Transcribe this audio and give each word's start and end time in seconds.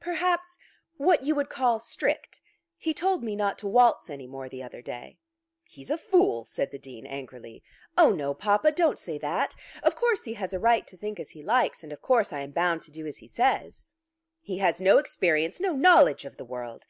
"Perhaps 0.00 0.56
what 0.96 1.24
you 1.24 1.34
would 1.34 1.50
call 1.50 1.78
strict. 1.78 2.40
He 2.78 2.94
told 2.94 3.22
me 3.22 3.36
not 3.36 3.58
to 3.58 3.68
waltz 3.68 4.08
any 4.08 4.26
more 4.26 4.48
the 4.48 4.62
other 4.62 4.80
day." 4.80 5.18
"He's 5.62 5.90
a 5.90 5.98
fool," 5.98 6.46
said 6.46 6.70
the 6.70 6.78
Dean 6.78 7.04
angrily. 7.04 7.62
"Oh 7.98 8.08
no, 8.10 8.32
papa; 8.32 8.72
don't 8.72 8.98
say 8.98 9.18
that. 9.18 9.54
Of 9.82 9.94
course 9.94 10.24
he 10.24 10.32
has 10.40 10.54
a 10.54 10.58
right 10.58 10.86
to 10.86 10.96
think 10.96 11.20
as 11.20 11.28
he 11.28 11.42
likes, 11.42 11.82
and 11.84 11.92
of 11.92 12.00
course 12.00 12.32
I 12.32 12.40
am 12.40 12.52
bound 12.52 12.80
to 12.84 12.90
do 12.92 13.06
as 13.06 13.18
he 13.18 13.28
says." 13.28 13.84
"He 14.40 14.56
has 14.56 14.80
no 14.80 14.96
experience, 14.96 15.60
no 15.60 15.74
knowledge 15.76 16.24
of 16.24 16.38
the 16.38 16.46
world. 16.46 16.86